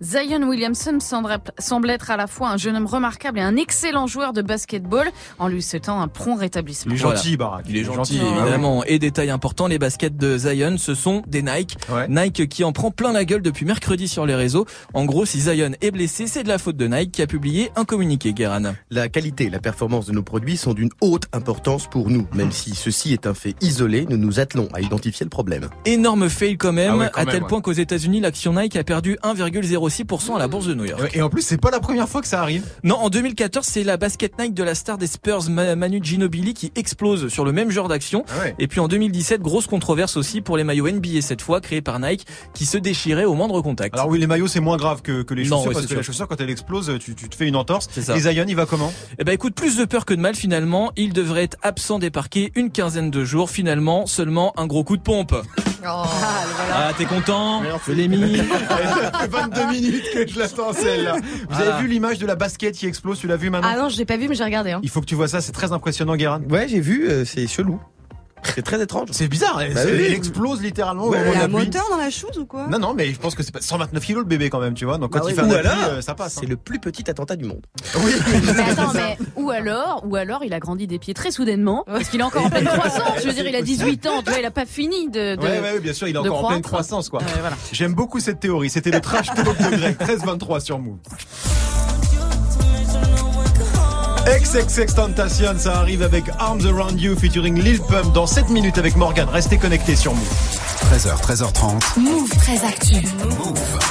[0.00, 4.32] Zion Williamson semble être à la fois un jeune homme remarquable et un excellent joueur
[4.32, 5.08] de basketball,
[5.40, 6.92] en lui souhaitant un prompt rétablissement.
[6.92, 7.64] Il est gentil, Barack.
[7.68, 8.40] Il est gentil, Ah ouais.
[8.42, 8.84] évidemment.
[8.84, 11.76] Et détail important, les baskets de Zion, ce sont des Nike.
[11.90, 12.06] Ouais.
[12.08, 14.66] Nike qui en prend plein la gueule depuis mercredi sur les réseaux.
[14.94, 17.70] En gros, si Zion est blessé, c'est de la faute de Nike qui a publié
[17.74, 18.74] un communiqué, Guéran.
[18.90, 22.26] La qualité et la performance de nos produits sont d'une haute importance pour nous.
[22.34, 25.68] Même si ceci est un fait isolé, nous nous attelons à identifier le problème.
[25.86, 27.48] Énorme fail quand même, Ah ouais, quand à même, tel ouais.
[27.48, 29.16] point qu'aux États-Unis, l'action Nike a perdu
[29.88, 31.10] 1,06% à la bourse de New York.
[31.14, 32.64] Et en plus, c'est pas la première fois que ça arrive.
[32.84, 36.54] Non, en 2014, c'est la basket Nike de la star des Spurs, Ma- Manu Ginobili,
[36.54, 38.24] qui explose sur le même genre d'action.
[38.30, 38.54] Ah ouais.
[38.58, 41.98] Et puis en 2017, grosse controverse aussi pour les maillots NBA cette fois, créés par
[42.00, 43.94] Nike, qui se déchiraient au moindre contact.
[43.94, 45.90] Alors oui, les maillots c'est moins grave que, que les Non, chaussures ouais, parce c'est
[45.92, 47.88] que la chaussure quand elle explose, tu, tu te fais une entorse.
[48.00, 48.16] Ça.
[48.16, 48.92] Et Zion, il va comment?
[49.18, 50.92] Eh ben écoute, plus de peur que de mal finalement.
[50.96, 53.50] Il devrait être absent des parquets une quinzaine de jours.
[53.50, 55.34] Finalement, seulement un gros coup de pompe.
[55.84, 58.36] Ah, t'es content Je l'ai mis.
[58.68, 61.16] Ça fait 22 minutes que je l'attends celle-là.
[61.16, 61.74] Vous Voilà.
[61.74, 63.96] avez vu l'image de la basket qui explose Tu l'as vu maintenant Ah non, je
[63.98, 64.72] l'ai pas vu, mais j'ai regardé.
[64.72, 64.80] Hein.
[64.82, 66.40] Il faut que tu vois ça, c'est très impressionnant, Guérin.
[66.50, 67.80] Ouais, j'ai vu, euh, c'est chelou.
[68.54, 69.08] C'est très étrange.
[69.12, 70.04] C'est bizarre, Bah c'est- oui.
[70.06, 72.46] elle explose littéralement au Ouais, moment Il y a un moteur dans la chose ou
[72.46, 74.74] quoi Non, non, mais je pense que c'est pas 129 kilos le bébé quand même,
[74.74, 74.98] tu vois.
[74.98, 75.34] Donc quand Bah il oui.
[75.34, 76.36] fait un appui, alors, euh, ça passe.
[76.40, 77.62] C'est le plus petit attentat du monde.
[78.04, 78.12] Oui,
[78.56, 82.08] Mais attends, mais ou alors, ou alors il a grandi des pieds très soudainement, parce
[82.08, 83.20] qu'il est encore en pleine croissance.
[83.22, 85.36] Je veux dire, il a 18 ans, tu vois, il a pas fini de.
[85.36, 85.40] de...
[85.42, 87.20] Ouais, ouais, bien sûr, il est encore en pleine croissance, quoi.
[87.20, 87.56] Ouais, voilà.
[87.72, 88.70] J'aime beaucoup cette théorie.
[88.70, 90.98] C'était le trash talk de Greg, 13-23 sur Move.
[94.28, 98.94] XXX Tentation, ça arrive avec Arms Around You featuring Lil Pump dans 7 minutes avec
[98.94, 99.26] Morgan.
[99.26, 100.67] Restez connectés sur Move.
[100.90, 102.00] 13h, 13h30.
[102.00, 102.94] Move très actu.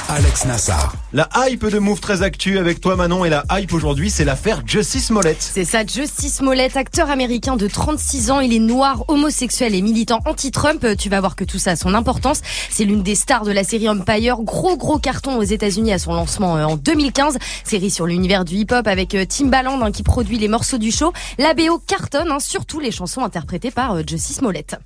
[0.08, 0.94] Alex Nassar.
[1.12, 4.62] La hype de Move très actu avec toi Manon et la hype aujourd'hui, c'est l'affaire
[4.66, 5.36] Justice Smollett.
[5.40, 8.40] C'est ça, Justice Smollett, acteur américain de 36 ans.
[8.40, 10.82] Il est noir, homosexuel et militant anti-Trump.
[10.84, 12.40] Euh, Tu vas voir que tout ça a son importance.
[12.70, 14.38] C'est l'une des stars de la série Empire.
[14.42, 17.38] Gros, gros carton aux États-Unis à son lancement euh, en 2015.
[17.64, 21.12] Série sur l'univers du hip-hop avec euh, Timbaland hein, qui produit les morceaux du show.
[21.38, 24.76] La BO cartonne, hein, surtout les chansons interprétées par euh, Justice Smollett.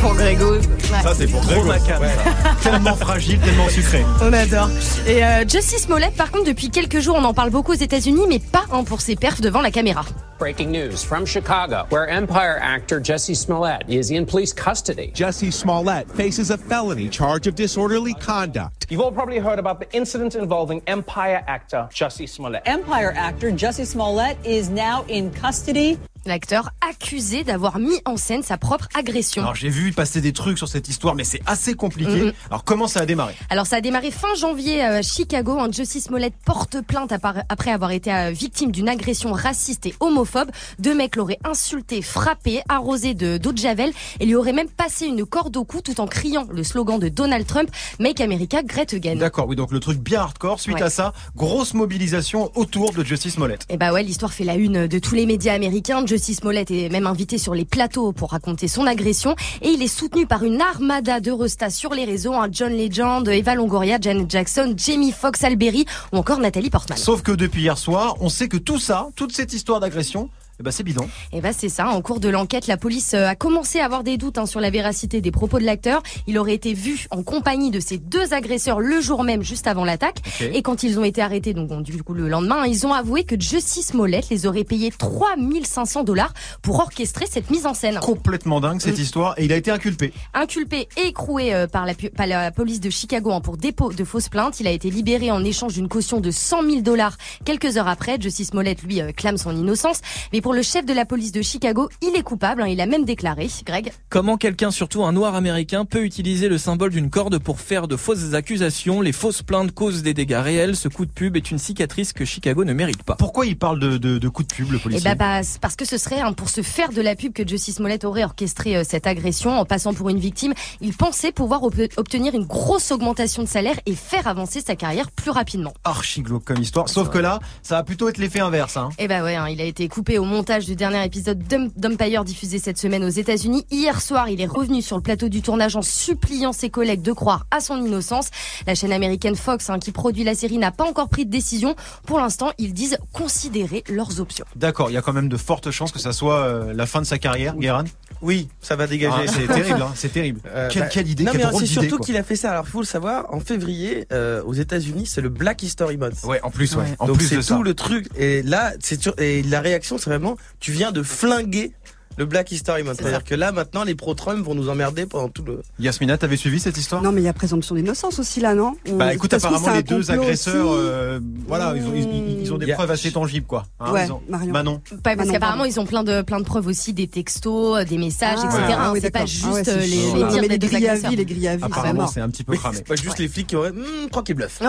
[0.00, 0.54] Pour Grégo.
[1.02, 1.66] Ça c'est pour Trop Grégo.
[1.66, 2.54] macabre, ça.
[2.70, 4.04] Tellement fragile, tellement sucré.
[4.22, 4.68] On adore.
[5.06, 8.24] Et euh, Justice Smollett, par contre, depuis quelques jours, on en parle beaucoup aux États-Unis,
[8.28, 10.04] mais pas hein, pour ses perfs devant la caméra.
[10.38, 15.10] Breaking news from Chicago, where Empire actor Jesse Smollett is in police custody.
[15.14, 18.86] Jesse Smollett faces a felony charge of disorderly conduct.
[18.88, 22.62] You've all probably heard about the incident involving Empire actor Jussie Smollett.
[22.64, 25.98] Empire actor Jussie Smollett is now in custody.
[26.26, 29.42] L'acteur accusé d'avoir mis en scène sa propre agression.
[29.42, 32.32] Alors j'ai vu passer des trucs sur cette histoire, mais c'est assez compliqué.
[32.50, 33.34] Alors comment ça a démarré?
[33.48, 35.58] Alors ça a démarré fin janvier à Chicago.
[35.58, 37.12] Un Justice Smollett porte plainte
[37.48, 40.50] après avoir été euh, victime d'une agression raciste et homophobe.
[40.78, 45.06] Deux mecs l'auraient insulté, frappé, arrosé de d'eau de javel et lui auraient même passé
[45.06, 48.92] une corde au cou tout en criant le slogan de Donald Trump Make America Great
[48.92, 49.16] Again.
[49.16, 50.60] D'accord, oui, donc le truc bien hardcore.
[50.60, 50.82] Suite Ouais.
[50.82, 53.66] à ça, grosse mobilisation autour de Justice Smollett.
[53.70, 56.04] Et bah ouais, l'histoire fait la une de tous les médias américains.
[56.10, 59.86] Jussie Smollett est même invité sur les plateaux pour raconter son agression et il est
[59.86, 61.30] soutenu par une armada de
[61.68, 66.40] sur les réseaux, hein, John Legend, Eva Longoria, Janet Jackson, Jamie Foxx, Alberi ou encore
[66.40, 66.98] Nathalie Portman.
[66.98, 70.62] Sauf que depuis hier soir, on sait que tout ça, toute cette histoire d'agression, eh
[70.62, 71.08] ben c'est bidon.
[71.32, 71.88] Eh ben c'est ça.
[71.88, 74.60] En cours de l'enquête, la police euh, a commencé à avoir des doutes hein, sur
[74.60, 76.02] la véracité des propos de l'acteur.
[76.26, 79.84] Il aurait été vu en compagnie de ces deux agresseurs le jour même, juste avant
[79.86, 80.18] l'attaque.
[80.40, 80.50] Ok.
[80.52, 83.24] Et quand ils ont été arrêtés, donc bon, du coup le lendemain, ils ont avoué
[83.24, 87.98] que Jussie Smollett les aurait payés 3500 dollars pour orchestrer cette mise en scène.
[88.00, 89.02] Complètement dingue cette Mm.
[89.02, 90.12] histoire et il a été inculpé.
[90.34, 94.04] Inculpé et écroué euh, par la, par la police de Chicago hein, pour dépôt de
[94.04, 97.78] fausses plaintes, il a été libéré en échange d'une caution de 100 000 dollars quelques
[97.78, 98.18] heures après.
[98.20, 100.00] Jussie Smollett, lui, euh, clame son innocence.
[100.32, 102.62] Mais pour le chef de la police de Chicago, il est coupable.
[102.62, 103.92] hein, il a même déclaré, Greg.
[104.08, 107.96] Comment quelqu'un, surtout un noir américain, peut utiliser le symbole d'une corde pour faire de
[107.96, 109.00] fausses accusations?
[109.00, 110.76] Les fausses plaintes causent des dégâts réels.
[110.76, 113.14] Ce coup de pub est une cicatrice que Chicago ne mérite pas.
[113.16, 115.10] Pourquoi il parle de, de, de coup de pub, le Eh policier?
[115.10, 117.72] ben, bah, parce que ce serait hein, pour se faire de la pub que Jussie
[117.72, 120.54] Smollett aurait orchestré euh, cette agression en passant pour une victime.
[120.80, 125.10] Il pensait pouvoir ob- obtenir une grosse augmentation de salaire et faire avancer sa carrière
[125.10, 125.72] plus rapidement.
[125.84, 126.88] Archi glauque comme histoire.
[126.88, 128.76] Sauf que là, ça va plutôt être l'effet inverse.
[128.76, 128.90] Hein.
[128.98, 131.42] Eh ben ouais, hein, il a été coupé au montage du dernier épisode
[131.76, 133.66] d'Umpire diffusé cette semaine aux États-Unis.
[133.70, 137.12] Hier soir, il est revenu sur le plateau du tournage en suppliant ses collègues de
[137.12, 138.30] croire à son innocence.
[138.66, 141.76] La chaîne américaine Fox, hein, qui produit la série, n'a pas encore pris de décision.
[142.06, 144.46] Pour l'instant, ils disent considérer leurs options.
[144.56, 147.02] D'accord, il y a quand même de fortes chances que ça soit euh, la fin
[147.02, 147.84] de sa carrière, Guérin?
[148.22, 149.14] Oui, ça va dégager.
[149.28, 150.40] Ah, c'est terrible, hein, c'est terrible.
[150.46, 152.50] Euh, quelle, bah, quelle idée, Non, quelle mais drôle c'est surtout qu'il a fait ça.
[152.50, 156.22] Alors, il faut le savoir, en février, euh, aux États-Unis, c'est le Black History Month.
[156.24, 156.84] Ouais, en plus, ouais.
[156.98, 157.60] En Donc plus c'est tout ça.
[157.62, 158.06] le truc.
[158.16, 159.14] Et là, c'est sûr.
[159.18, 161.72] Et la réaction, c'est vraiment, tu viens de flinguer
[162.20, 162.96] le Black History Month.
[162.98, 165.62] C'est-à-dire que là, maintenant, les pro-Trump vont nous emmerder pendant tout le.
[165.78, 167.00] Yasmina, t'avais suivi cette histoire?
[167.00, 168.74] Non, mais il y a présomption d'innocence aussi là, non?
[168.90, 172.72] On- Bah écoute, apparemment les deux agresseurs, euh, voilà, ils ont, ils, ils ont des
[172.74, 173.64] preuves assez tangibles, quoi.
[173.80, 174.52] Hein, Ouais, ils ont- Marion.
[174.52, 174.82] Manon.
[175.02, 175.72] Pas parce Manon, qu'apparemment pardon.
[175.72, 178.58] ils ont plein de plein de preuves aussi, des textos, des messages, Ah, etc.
[178.66, 178.72] ouais.
[178.74, 178.78] hein.
[178.80, 180.94] Ah oui, c'est pas juste Ah ouais, c'est euh, les, mais des deux grilles à
[180.96, 182.76] vie, les grilles à vie, Apparemment, c'est un petit peu cramé.
[182.76, 183.70] c'est pas juste les flics qui auraient.
[183.70, 184.60] Hum, crois qu'ils bluffent.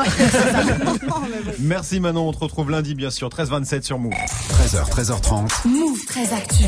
[1.59, 4.13] Merci Manon, on te retrouve lundi, bien sûr, 13h27 sur Move.
[4.13, 5.67] 13h, 13h30.
[5.67, 6.63] Move très actu.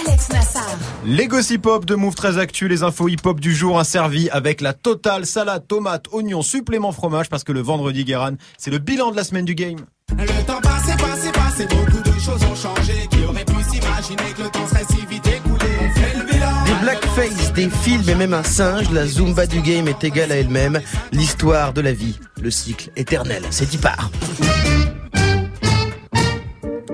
[0.00, 0.76] Alex Nassar.
[1.04, 4.60] Les gossip hop de Move très actu, les infos hip hop du jour asservis avec
[4.60, 9.10] la totale salade, tomate, oignon, supplément fromage parce que le vendredi Guéran, c'est le bilan
[9.10, 9.78] de la semaine du game.
[10.18, 13.08] Le temps passé, passé, passé, beaucoup de choses ont changé.
[13.10, 16.64] Qui aurait pu s'imaginer que le temps serait si vite écoulé On fait le bilan.
[16.66, 20.36] Des blackface, des films et même un singe, la Zumba du game est égale à
[20.36, 20.80] elle-même.
[21.12, 23.42] L'histoire de la vie, le cycle éternel.
[23.50, 24.10] C'est y part.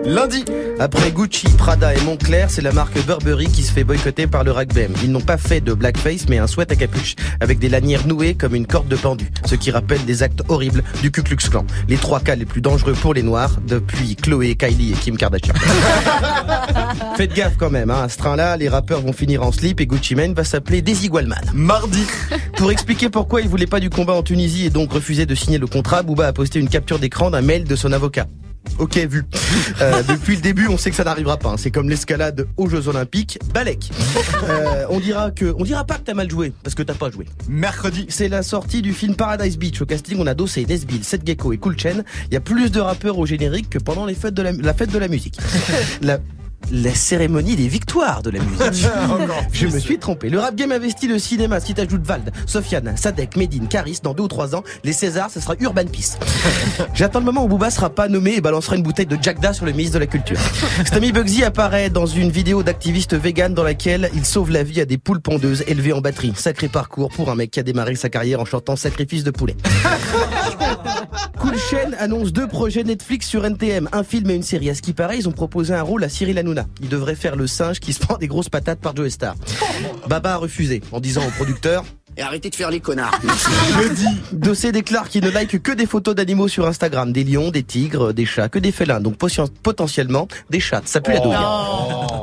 [0.08, 0.42] Lundi.
[0.80, 4.52] Après Gucci, Prada et Montclair, c'est la marque Burberry qui se fait boycotter par le
[4.52, 4.90] Ragbem.
[5.02, 8.34] Ils n'ont pas fait de blackface, mais un sweat à capuche, avec des lanières nouées
[8.34, 11.66] comme une corde de pendu, ce qui rappelle des actes horribles du Ku Klux Klan.
[11.88, 15.52] Les trois cas les plus dangereux pour les Noirs, depuis Chloé, Kylie et Kim Kardashian.
[17.16, 18.04] Faites gaffe quand même, hein.
[18.04, 21.08] à ce train-là, les rappeurs vont finir en slip et Gucci Mane va s'appeler Daisy
[21.08, 21.52] Gualman.
[21.52, 22.04] Mardi.
[22.56, 25.58] Pour expliquer pourquoi il voulait pas du combat en Tunisie et donc refusé de signer
[25.58, 28.26] le contrat, Booba a posté une capture d'écran d'un mail de son avocat.
[28.78, 29.24] Ok, vu.
[29.80, 31.50] Euh, depuis le début, on sait que ça n'arrivera pas.
[31.50, 31.56] hein.
[31.58, 33.38] C'est comme l'escalade aux Jeux Olympiques.
[33.54, 33.90] Balek.
[34.48, 37.10] Euh, on dira que, on dira pas que t'as mal joué, parce que t'as pas
[37.10, 37.26] joué.
[37.48, 38.06] Mercredi.
[38.08, 39.80] C'est la sortie du film Paradise Beach.
[39.80, 42.04] Au casting, on a Dossé, Nesbill, Seth Gecko et Cool Chen.
[42.30, 44.74] Il y a plus de rappeurs au générique que pendant les fêtes de la, la
[44.74, 45.38] fête de la musique.
[46.02, 46.18] La,
[46.70, 48.86] la cérémonie des victoires de la musique.
[49.52, 50.28] Je me suis trompé.
[50.28, 51.60] Le rap game investit le cinéma.
[51.60, 55.40] Si t'ajoutes Vald, Sofiane, Sadek, Medine, Caris, dans deux ou trois ans, les Césars, ce
[55.40, 56.18] sera Urban Peace.
[56.94, 59.66] J'attends le moment où Booba sera pas nommé et balancera une bouteille de Jackda sur
[59.66, 60.38] le ministre de la Culture.
[60.84, 64.84] Stammy Bugsy apparaît dans une vidéo d'activiste vegan dans laquelle il sauve la vie à
[64.84, 66.32] des poules pondeuses élevées en batterie.
[66.36, 69.56] Sacré parcours pour un mec qui a démarré sa carrière en chantant Sacrifice de poulet.
[71.38, 74.70] Cool Chain annonce deux projets Netflix sur NTM, un film et une série.
[74.70, 76.66] À ce qui paraît, ils ont proposé un rôle à Cyril Hanouna.
[76.80, 79.36] Il devrait faire le singe qui se prend des grosses patates par Joe Star.
[80.08, 81.84] Baba a refusé en disant au producteur
[82.18, 83.18] Et arrêtez de faire les connards.
[83.80, 87.62] Jeudi, Dossé déclare qu'il ne like que des photos d'animaux sur Instagram, des lions, des
[87.62, 90.82] tigres, des chats, que des félins, donc poten- potentiellement des chats.
[90.84, 91.36] Ça pue la douille.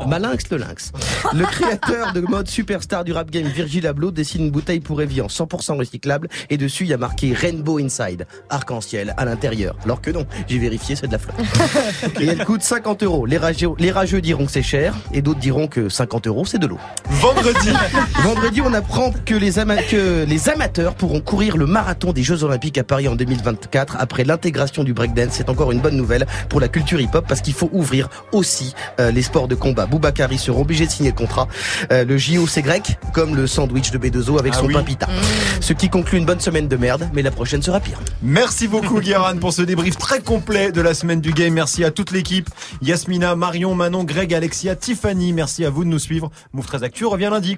[0.07, 0.91] Malinx le lynx.
[1.33, 5.27] Le créateur de mode superstar du rap game Virgil Abloh dessine une bouteille pour Evian
[5.27, 9.75] 100% recyclable et dessus il y a marqué Rainbow Inside, arc-en-ciel à l'intérieur.
[9.85, 11.35] Alors que non, j'ai vérifié, c'est de la flotte.
[12.19, 13.25] Et elle coûte 50 euros.
[13.25, 16.59] Les rageux, les rageux diront que c'est cher et d'autres diront que 50 euros c'est
[16.59, 16.79] de l'eau.
[17.09, 17.69] Vendredi.
[18.23, 22.43] Vendredi, on apprend que les, ama- que les amateurs pourront courir le marathon des Jeux
[22.43, 25.33] Olympiques à Paris en 2024 après l'intégration du breakdance.
[25.33, 29.11] C'est encore une bonne nouvelle pour la culture hip-hop parce qu'il faut ouvrir aussi euh,
[29.11, 29.85] les sports de combat.
[29.85, 31.47] Boubacari seront obligés de signer le contrat.
[31.91, 34.73] Euh, le JO c'est grec, comme le sandwich de B2O avec Ah son oui.
[34.73, 35.07] pain pita.
[35.61, 37.99] Ce qui conclut une bonne semaine de merde, mais la prochaine sera pire.
[38.23, 41.53] Merci beaucoup Guéran pour ce débrief très complet de la semaine du game.
[41.53, 42.49] Merci à toute l'équipe.
[42.81, 45.31] Yasmina, Marion, Manon, Greg, Alexia, Tiffany.
[45.33, 46.31] Merci à vous de nous suivre.
[46.53, 47.53] Move 13 Actu revient lundi.